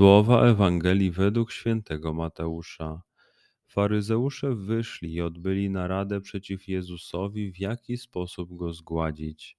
[0.00, 3.02] Słowa Ewangelii według świętego Mateusza.
[3.66, 9.58] Faryzeusze wyszli i odbyli naradę przeciw Jezusowi, w jaki sposób go zgładzić.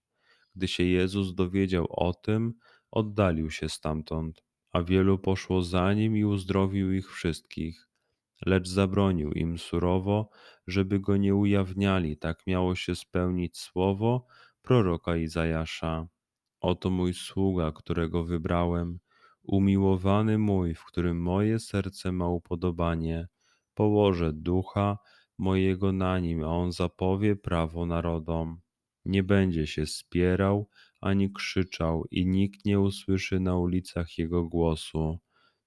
[0.55, 2.53] Gdy się Jezus dowiedział o tym,
[2.91, 7.87] oddalił się stamtąd, a wielu poszło za nim i uzdrowił ich wszystkich.
[8.45, 10.29] Lecz zabronił im surowo,
[10.67, 14.25] żeby go nie ujawniali, tak miało się spełnić słowo
[14.61, 16.07] proroka Izajasza.
[16.61, 18.99] Oto mój sługa, którego wybrałem
[19.43, 23.27] Umiłowany mój, w którym moje serce ma upodobanie,
[23.73, 24.97] położę ducha
[25.37, 28.61] mojego na nim, a on zapowie prawo narodom.
[29.05, 30.69] Nie będzie się spierał
[31.01, 35.19] ani krzyczał, i nikt nie usłyszy na ulicach jego głosu.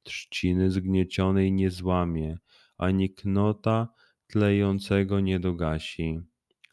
[0.03, 2.39] Trzciny zgniecionej nie złamie,
[2.79, 3.89] ani knota
[4.27, 6.21] tlejącego nie dogasi,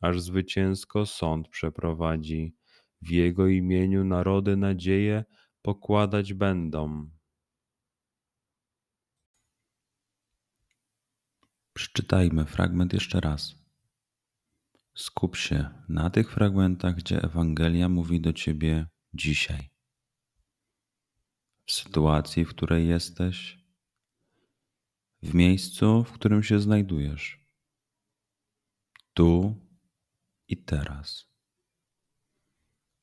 [0.02, 2.56] aż zwycięsko sąd przeprowadzi.
[3.02, 5.26] W jego imieniu narody nadzieję
[5.62, 7.10] pokładać będą.
[11.74, 13.56] Przeczytajmy fragment jeszcze raz.
[14.96, 19.70] Skup się na tych fragmentach, gdzie Ewangelia mówi do ciebie dzisiaj.
[21.66, 23.66] W sytuacji, w której jesteś,
[25.24, 27.46] w miejscu, w którym się znajdujesz,
[29.14, 29.56] tu
[30.48, 31.26] i teraz.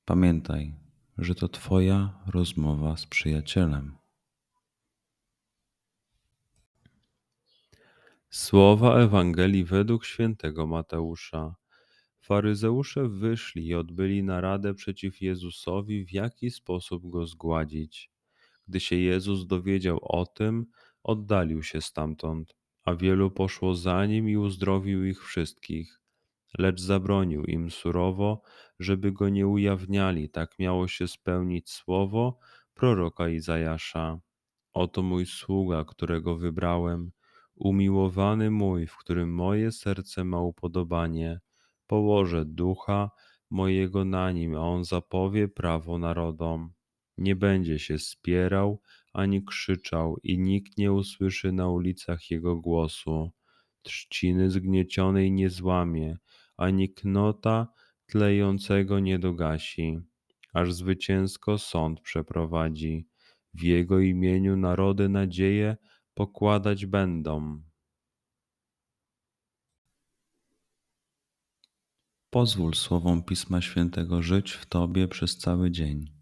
[0.04, 0.74] Pamiętaj,
[1.18, 3.96] że to Twoja rozmowa z przyjacielem.
[8.30, 11.54] Słowa Ewangelii według świętego Mateusza.
[12.20, 18.10] Faryzeusze wyszli i odbyli naradę przeciw Jezusowi, w jaki sposób go zgładzić.
[18.68, 20.66] Gdy się Jezus dowiedział o tym,
[21.02, 26.00] oddalił się stamtąd, a wielu poszło za nim i uzdrowił ich wszystkich
[26.59, 28.42] lecz zabronił im surowo,
[28.78, 32.38] żeby go nie ujawniali, tak miało się spełnić słowo
[32.75, 34.20] proroka Izajasza.
[34.72, 37.10] Oto mój sługa, którego wybrałem,
[37.54, 41.41] umiłowany mój, w którym moje serce ma upodobanie.
[41.86, 43.10] Położę ducha
[43.50, 46.72] mojego na nim, a on zapowie prawo narodom.
[47.19, 48.80] Nie będzie się spierał
[49.12, 53.30] ani krzyczał, i nikt nie usłyszy na ulicach jego głosu.
[53.83, 56.19] Trzciny zgniecionej nie złamie,
[56.56, 57.69] ani knota
[58.06, 59.99] tlejącego nie dogasi,
[60.53, 63.09] aż zwycięsko sąd przeprowadzi.
[63.55, 65.77] W Jego imieniu narody nadzieję
[66.15, 67.62] pokładać będą.
[72.31, 76.19] Pozwól słowom Pisma Świętego żyć w Tobie przez cały dzień.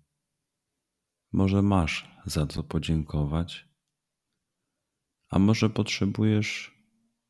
[1.33, 3.69] Może masz za co podziękować,
[5.31, 6.76] a może potrzebujesz